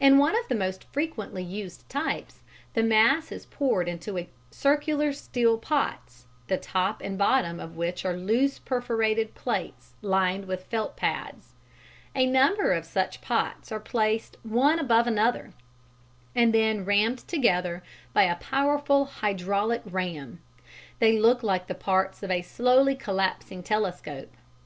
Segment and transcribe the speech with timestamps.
[0.00, 2.40] In one of the most frequently used types,
[2.72, 8.16] the mass is poured into circular steel pots, the top and bottom of which are
[8.16, 11.52] loose perforated plates lined with felt pads.
[12.16, 15.52] A number of such pots are placed one above another,
[16.34, 17.82] and then rammed together
[18.14, 20.40] by a powerful hydraulic ram.
[20.98, 24.30] They look like the parts of a slowly collapsing telescope.